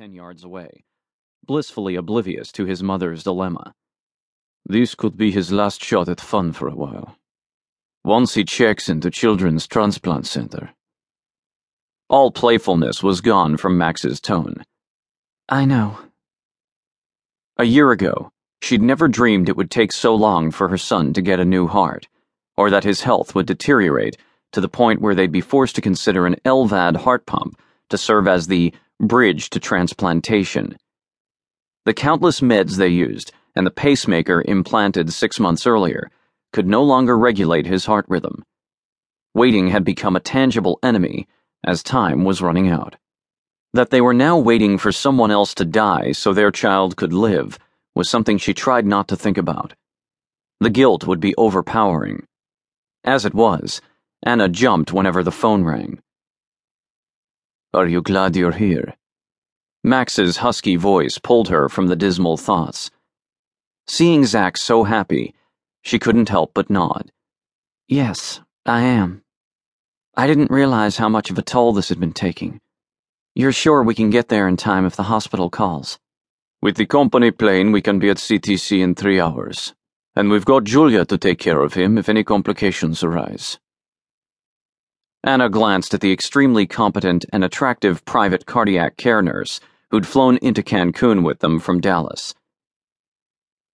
ten 0.00 0.14
yards 0.14 0.44
away, 0.44 0.82
blissfully 1.44 1.94
oblivious 1.94 2.50
to 2.50 2.64
his 2.64 2.82
mother's 2.82 3.22
dilemma. 3.22 3.74
This 4.64 4.94
could 4.94 5.14
be 5.14 5.30
his 5.30 5.52
last 5.52 5.84
shot 5.84 6.08
at 6.08 6.22
fun 6.22 6.54
for 6.54 6.68
a 6.68 6.74
while. 6.74 7.18
Once 8.02 8.32
he 8.32 8.42
checks 8.42 8.88
into 8.88 9.10
Children's 9.10 9.66
Transplant 9.66 10.26
Center. 10.26 10.70
All 12.08 12.30
playfulness 12.30 13.02
was 13.02 13.20
gone 13.20 13.58
from 13.58 13.76
Max's 13.76 14.22
tone. 14.22 14.64
I 15.50 15.66
know. 15.66 15.98
A 17.58 17.64
year 17.64 17.92
ago, 17.92 18.30
she'd 18.62 18.80
never 18.80 19.06
dreamed 19.06 19.50
it 19.50 19.56
would 19.58 19.70
take 19.70 19.92
so 19.92 20.14
long 20.14 20.50
for 20.50 20.68
her 20.68 20.78
son 20.78 21.12
to 21.12 21.20
get 21.20 21.40
a 21.40 21.44
new 21.44 21.66
heart, 21.66 22.08
or 22.56 22.70
that 22.70 22.84
his 22.84 23.02
health 23.02 23.34
would 23.34 23.44
deteriorate 23.44 24.16
to 24.52 24.62
the 24.62 24.66
point 24.66 25.02
where 25.02 25.14
they'd 25.14 25.30
be 25.30 25.42
forced 25.42 25.74
to 25.74 25.82
consider 25.82 26.24
an 26.24 26.36
LVAD 26.46 26.96
heart 26.96 27.26
pump 27.26 27.60
to 27.90 27.98
serve 27.98 28.26
as 28.26 28.46
the 28.46 28.72
bridge 29.00 29.50
to 29.50 29.60
transplantation. 29.60 30.76
The 31.86 31.94
countless 31.94 32.40
meds 32.40 32.76
they 32.76 32.88
used 32.88 33.32
and 33.56 33.66
the 33.66 33.70
pacemaker 33.70 34.44
implanted 34.46 35.12
six 35.12 35.40
months 35.40 35.66
earlier 35.66 36.10
could 36.52 36.66
no 36.66 36.82
longer 36.82 37.18
regulate 37.18 37.66
his 37.66 37.86
heart 37.86 38.04
rhythm. 38.08 38.44
Waiting 39.34 39.68
had 39.68 39.84
become 39.84 40.16
a 40.16 40.20
tangible 40.20 40.78
enemy 40.82 41.26
as 41.64 41.82
time 41.82 42.24
was 42.24 42.42
running 42.42 42.68
out. 42.68 42.96
That 43.72 43.90
they 43.90 44.00
were 44.00 44.14
now 44.14 44.38
waiting 44.38 44.78
for 44.78 44.92
someone 44.92 45.30
else 45.30 45.54
to 45.54 45.64
die 45.64 46.12
so 46.12 46.32
their 46.32 46.50
child 46.50 46.96
could 46.96 47.12
live 47.12 47.58
was 47.94 48.08
something 48.08 48.38
she 48.38 48.54
tried 48.54 48.86
not 48.86 49.08
to 49.08 49.16
think 49.16 49.38
about. 49.38 49.74
The 50.60 50.70
guilt 50.70 51.06
would 51.06 51.20
be 51.20 51.34
overpowering. 51.36 52.26
As 53.04 53.24
it 53.24 53.34
was, 53.34 53.80
Anna 54.22 54.48
jumped 54.48 54.92
whenever 54.92 55.22
the 55.22 55.32
phone 55.32 55.64
rang. 55.64 56.00
Are 57.72 57.86
you 57.86 58.02
glad 58.02 58.36
you're 58.36 58.52
here? 58.52 58.94
Max's 59.82 60.36
husky 60.36 60.76
voice 60.76 61.16
pulled 61.16 61.48
her 61.48 61.70
from 61.70 61.86
the 61.86 61.96
dismal 61.96 62.36
thoughts. 62.36 62.90
Seeing 63.88 64.26
Zack 64.26 64.58
so 64.58 64.84
happy, 64.84 65.34
she 65.80 65.98
couldn't 65.98 66.28
help 66.28 66.52
but 66.52 66.68
nod. 66.68 67.10
Yes, 67.88 68.42
I 68.66 68.82
am. 68.82 69.22
I 70.14 70.26
didn't 70.26 70.50
realize 70.50 70.98
how 70.98 71.08
much 71.08 71.30
of 71.30 71.38
a 71.38 71.42
toll 71.42 71.72
this 71.72 71.88
had 71.88 71.98
been 71.98 72.12
taking. 72.12 72.60
You're 73.34 73.52
sure 73.52 73.82
we 73.82 73.94
can 73.94 74.10
get 74.10 74.28
there 74.28 74.46
in 74.46 74.58
time 74.58 74.84
if 74.84 74.96
the 74.96 75.04
hospital 75.04 75.48
calls? 75.48 75.98
With 76.60 76.76
the 76.76 76.84
company 76.84 77.30
plane, 77.30 77.72
we 77.72 77.80
can 77.80 77.98
be 77.98 78.10
at 78.10 78.18
CTC 78.18 78.82
in 78.82 78.94
three 78.94 79.18
hours. 79.18 79.72
And 80.14 80.28
we've 80.28 80.44
got 80.44 80.64
Julia 80.64 81.06
to 81.06 81.16
take 81.16 81.38
care 81.38 81.62
of 81.62 81.72
him 81.72 81.96
if 81.96 82.10
any 82.10 82.22
complications 82.22 83.02
arise. 83.02 83.58
Anna 85.24 85.48
glanced 85.48 85.94
at 85.94 86.02
the 86.02 86.12
extremely 86.12 86.66
competent 86.66 87.24
and 87.32 87.44
attractive 87.44 88.04
private 88.04 88.44
cardiac 88.44 88.98
care 88.98 89.22
nurse 89.22 89.58
who'd 89.90 90.06
flown 90.06 90.36
into 90.38 90.62
Cancun 90.62 91.24
with 91.24 91.40
them 91.40 91.58
from 91.58 91.80
Dallas. 91.80 92.34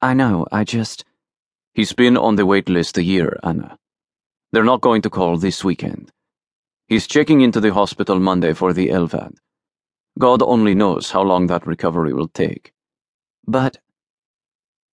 I 0.00 0.14
know, 0.14 0.46
I 0.50 0.64
just. 0.64 1.04
He's 1.74 1.92
been 1.92 2.16
on 2.16 2.36
the 2.36 2.46
wait 2.46 2.68
list 2.68 2.96
a 2.96 3.02
year, 3.02 3.38
Anna. 3.42 3.78
They're 4.52 4.64
not 4.64 4.80
going 4.80 5.02
to 5.02 5.10
call 5.10 5.36
this 5.36 5.62
weekend. 5.62 6.10
He's 6.88 7.06
checking 7.06 7.40
into 7.40 7.60
the 7.60 7.74
hospital 7.74 8.18
Monday 8.18 8.52
for 8.52 8.72
the 8.72 8.88
LVAD. 8.88 9.34
God 10.18 10.42
only 10.42 10.74
knows 10.74 11.10
how 11.10 11.22
long 11.22 11.48
that 11.48 11.66
recovery 11.66 12.14
will 12.14 12.28
take. 12.28 12.72
But. 13.46 13.78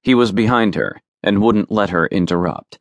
He 0.02 0.16
was 0.16 0.34
behind 0.34 0.76
her 0.76 1.02
and 1.22 1.42
wouldn't 1.42 1.72
let 1.72 1.92
her 1.92 2.08
interrupt. 2.08 2.80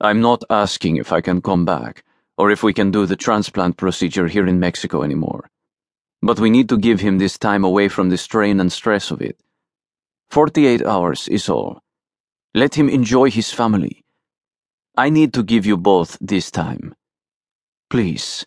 I'm 0.00 0.20
not 0.20 0.42
asking 0.50 0.96
if 0.96 1.12
I 1.12 1.20
can 1.20 1.40
come 1.40 1.64
back 1.64 2.02
or 2.36 2.50
if 2.50 2.64
we 2.64 2.72
can 2.72 2.90
do 2.90 3.06
the 3.06 3.14
transplant 3.14 3.76
procedure 3.76 4.26
here 4.26 4.46
in 4.46 4.58
Mexico 4.58 5.02
anymore. 5.02 5.48
But 6.24 6.40
we 6.40 6.48
need 6.48 6.70
to 6.70 6.78
give 6.78 7.00
him 7.00 7.18
this 7.18 7.36
time 7.36 7.64
away 7.64 7.88
from 7.88 8.08
the 8.08 8.16
strain 8.16 8.58
and 8.58 8.72
stress 8.72 9.10
of 9.10 9.20
it. 9.20 9.38
48 10.30 10.82
hours 10.82 11.28
is 11.28 11.50
all. 11.50 11.82
Let 12.54 12.76
him 12.76 12.88
enjoy 12.88 13.30
his 13.30 13.52
family. 13.52 14.06
I 14.96 15.10
need 15.10 15.34
to 15.34 15.42
give 15.42 15.66
you 15.66 15.76
both 15.76 16.16
this 16.22 16.50
time. 16.50 16.94
Please, 17.90 18.46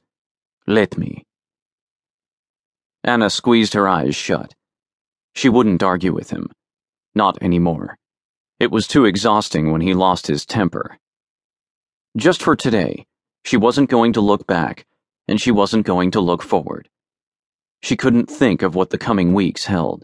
let 0.66 0.98
me. 0.98 1.24
Anna 3.04 3.30
squeezed 3.30 3.76
her 3.76 3.88
eyes 3.88 4.16
shut. 4.16 4.56
She 5.36 5.48
wouldn't 5.48 5.84
argue 5.84 6.14
with 6.16 6.32
him. 6.32 6.50
Not 7.14 7.38
anymore. 7.44 7.96
It 8.60 8.72
was 8.72 8.88
too 8.88 9.06
exhausting 9.06 9.72
when 9.72 9.82
he 9.82 9.94
lost 9.94 10.26
his 10.26 10.48
temper. 10.48 10.98
Just 12.18 12.42
for 12.42 12.56
today, 12.56 13.06
she 13.46 13.56
wasn't 13.56 13.92
going 13.92 14.14
to 14.14 14.22
look 14.22 14.48
back, 14.48 14.88
and 15.28 15.40
she 15.40 15.52
wasn't 15.52 15.86
going 15.86 16.10
to 16.12 16.22
look 16.22 16.42
forward. 16.42 16.90
She 17.82 17.96
couldn't 17.96 18.30
think 18.30 18.62
of 18.62 18.76
what 18.76 18.90
the 18.90 18.98
coming 18.98 19.34
weeks 19.34 19.66
held. 19.66 20.04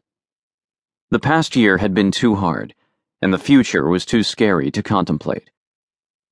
The 1.09 1.19
past 1.19 1.55
year 1.55 1.77
had 1.77 1.93
been 1.93 2.11
too 2.11 2.35
hard, 2.35 2.73
and 3.21 3.33
the 3.33 3.37
future 3.37 3.87
was 3.87 4.05
too 4.05 4.23
scary 4.23 4.71
to 4.71 4.83
contemplate. 4.83 5.49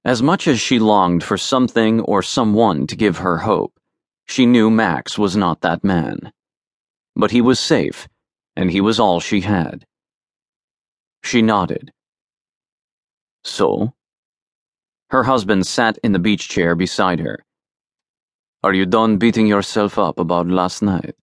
As 0.04 0.24
much 0.24 0.48
as 0.48 0.60
she 0.60 0.80
longed 0.80 1.24
for 1.24 1.38
something 1.38 2.00
or 2.02 2.24
someone 2.24 2.88
to 2.88 2.96
give 2.96 3.18
her 3.18 3.38
hope, 3.38 3.80
she 4.26 4.46
knew 4.46 4.72
Max 4.72 5.18
was 5.18 5.36
not 5.36 5.62
that 5.62 5.84
man. 5.84 6.32
But 7.16 7.32
he 7.32 7.42
was 7.42 7.60
safe, 7.60 8.08
and 8.56 8.72
he 8.72 8.82
was 8.82 9.00
all 9.00 9.20
she 9.20 9.42
had. 9.42 9.86
She 11.24 11.42
nodded. 11.42 11.92
So? 13.44 13.94
Her 15.10 15.24
husband 15.24 15.68
sat 15.68 15.98
in 16.04 16.14
the 16.14 16.20
beach 16.20 16.48
chair 16.48 16.76
beside 16.76 17.20
her. 17.20 17.44
Are 18.64 18.74
you 18.74 18.86
done 18.86 19.18
beating 19.18 19.48
yourself 19.48 20.00
up 20.00 20.18
about 20.18 20.48
last 20.48 20.82
night? 20.82 21.16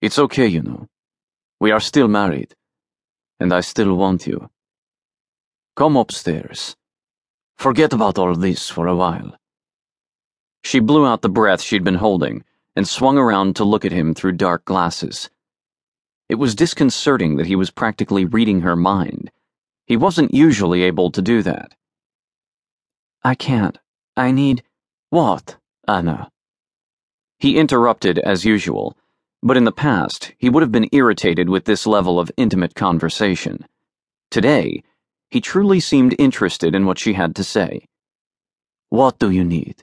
It's 0.00 0.18
okay, 0.18 0.46
you 0.46 0.62
know. 0.62 0.88
We 1.60 1.72
are 1.72 1.80
still 1.80 2.08
married, 2.08 2.54
and 3.38 3.52
I 3.52 3.60
still 3.60 3.94
want 3.96 4.26
you. 4.26 4.50
Come 5.76 5.96
upstairs. 5.96 6.74
Forget 7.58 7.92
about 7.92 8.16
all 8.16 8.34
this 8.34 8.70
for 8.70 8.86
a 8.86 8.96
while. 8.96 9.36
She 10.64 10.80
blew 10.80 11.06
out 11.06 11.20
the 11.20 11.28
breath 11.28 11.60
she'd 11.60 11.84
been 11.84 11.96
holding 11.96 12.44
and 12.74 12.88
swung 12.88 13.18
around 13.18 13.56
to 13.56 13.64
look 13.64 13.84
at 13.84 13.92
him 13.92 14.14
through 14.14 14.32
dark 14.32 14.64
glasses. 14.64 15.28
It 16.30 16.36
was 16.36 16.54
disconcerting 16.54 17.36
that 17.36 17.46
he 17.46 17.56
was 17.56 17.70
practically 17.70 18.24
reading 18.24 18.62
her 18.62 18.76
mind. 18.76 19.30
He 19.84 19.98
wasn't 19.98 20.32
usually 20.32 20.82
able 20.82 21.10
to 21.10 21.20
do 21.20 21.42
that. 21.42 21.74
I 23.22 23.34
can't. 23.34 23.76
I 24.16 24.30
need. 24.30 24.62
What, 25.10 25.56
Anna? 25.86 26.30
He 27.38 27.58
interrupted 27.58 28.18
as 28.18 28.46
usual, 28.46 28.96
but 29.42 29.56
in 29.56 29.64
the 29.64 29.72
past, 29.72 30.32
he 30.38 30.50
would 30.50 30.62
have 30.62 30.72
been 30.72 30.88
irritated 30.92 31.48
with 31.48 31.64
this 31.64 31.86
level 31.86 32.20
of 32.20 32.30
intimate 32.36 32.74
conversation. 32.74 33.64
Today, 34.30 34.82
he 35.30 35.40
truly 35.40 35.80
seemed 35.80 36.14
interested 36.18 36.74
in 36.74 36.84
what 36.84 36.98
she 36.98 37.14
had 37.14 37.34
to 37.36 37.44
say. 37.44 37.86
What 38.90 39.18
do 39.18 39.30
you 39.30 39.44
need? 39.44 39.82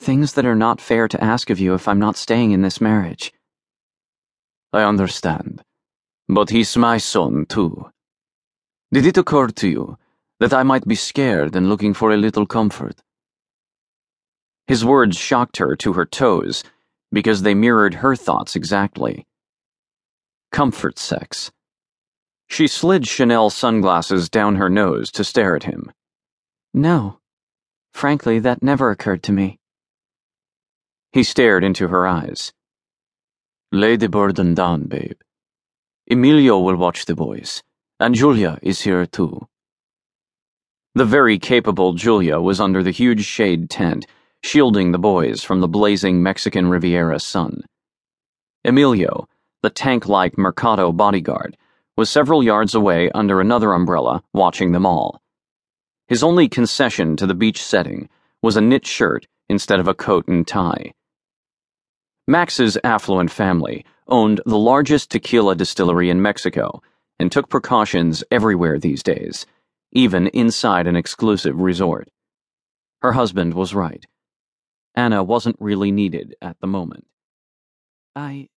Things 0.00 0.32
that 0.34 0.46
are 0.46 0.56
not 0.56 0.80
fair 0.80 1.06
to 1.08 1.22
ask 1.22 1.50
of 1.50 1.60
you 1.60 1.74
if 1.74 1.86
I'm 1.86 1.98
not 1.98 2.16
staying 2.16 2.50
in 2.50 2.62
this 2.62 2.80
marriage. 2.80 3.32
I 4.72 4.82
understand. 4.82 5.62
But 6.28 6.50
he's 6.50 6.76
my 6.76 6.98
son, 6.98 7.46
too. 7.46 7.90
Did 8.90 9.06
it 9.06 9.18
occur 9.18 9.48
to 9.48 9.68
you 9.68 9.98
that 10.40 10.52
I 10.52 10.62
might 10.62 10.86
be 10.86 10.94
scared 10.94 11.54
and 11.54 11.68
looking 11.68 11.94
for 11.94 12.10
a 12.10 12.16
little 12.16 12.46
comfort? 12.46 13.02
His 14.66 14.84
words 14.84 15.16
shocked 15.16 15.58
her 15.58 15.76
to 15.76 15.92
her 15.92 16.06
toes 16.06 16.64
because 17.14 17.42
they 17.42 17.54
mirrored 17.54 17.94
her 17.94 18.16
thoughts 18.16 18.56
exactly. 18.56 19.24
Comfort 20.52 20.98
sex. 20.98 21.50
She 22.48 22.66
slid 22.66 23.06
Chanel 23.06 23.50
sunglasses 23.50 24.28
down 24.28 24.56
her 24.56 24.68
nose 24.68 25.10
to 25.12 25.24
stare 25.24 25.56
at 25.56 25.62
him. 25.62 25.92
No. 26.74 27.20
Frankly, 27.92 28.40
that 28.40 28.62
never 28.62 28.90
occurred 28.90 29.22
to 29.22 29.32
me. 29.32 29.58
He 31.12 31.22
stared 31.22 31.62
into 31.62 31.88
her 31.88 32.06
eyes. 32.06 32.52
Lay 33.70 33.96
the 33.96 34.08
burden 34.08 34.54
down, 34.54 34.84
babe. 34.84 35.20
Emilio 36.10 36.58
will 36.58 36.76
watch 36.76 37.06
the 37.06 37.14
boys, 37.14 37.62
and 38.00 38.14
Julia 38.14 38.58
is 38.60 38.82
here 38.82 39.06
too. 39.06 39.46
The 40.96 41.04
very 41.04 41.38
capable 41.38 41.92
Julia 41.94 42.40
was 42.40 42.60
under 42.60 42.82
the 42.82 42.90
huge 42.90 43.24
shade 43.24 43.70
tent 43.70 44.06
shielding 44.44 44.92
the 44.92 44.98
boys 44.98 45.42
from 45.42 45.60
the 45.60 45.66
blazing 45.66 46.22
Mexican 46.22 46.68
Riviera 46.68 47.18
sun. 47.18 47.62
Emilio, 48.62 49.26
the 49.62 49.70
tank 49.70 50.06
like 50.06 50.36
Mercado 50.36 50.92
bodyguard, 50.92 51.56
was 51.96 52.10
several 52.10 52.42
yards 52.42 52.74
away 52.74 53.10
under 53.14 53.40
another 53.40 53.72
umbrella, 53.72 54.22
watching 54.34 54.72
them 54.72 54.84
all. 54.84 55.22
His 56.08 56.22
only 56.22 56.46
concession 56.46 57.16
to 57.16 57.26
the 57.26 57.34
beach 57.34 57.64
setting 57.64 58.10
was 58.42 58.54
a 58.54 58.60
knit 58.60 58.86
shirt 58.86 59.26
instead 59.48 59.80
of 59.80 59.88
a 59.88 59.94
coat 59.94 60.28
and 60.28 60.46
tie. 60.46 60.92
Max's 62.28 62.76
affluent 62.84 63.30
family 63.30 63.82
owned 64.08 64.42
the 64.44 64.58
largest 64.58 65.10
tequila 65.10 65.54
distillery 65.54 66.10
in 66.10 66.20
Mexico 66.20 66.82
and 67.18 67.32
took 67.32 67.48
precautions 67.48 68.22
everywhere 68.30 68.78
these 68.78 69.02
days, 69.02 69.46
even 69.92 70.26
inside 70.28 70.86
an 70.86 70.96
exclusive 70.96 71.58
resort. 71.58 72.10
Her 73.00 73.12
husband 73.12 73.54
was 73.54 73.74
right. 73.74 74.04
Anna 74.94 75.22
wasn't 75.24 75.56
really 75.60 75.90
needed 75.92 76.36
at 76.42 76.60
the 76.60 76.66
moment. 76.66 77.06
I. 78.16 78.48